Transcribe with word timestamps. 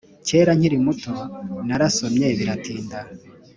Kera 0.27 0.51
nkiri 0.57 0.77
muto 0.85 1.13
narasomye 1.67 2.27
biratinda. 2.37 2.97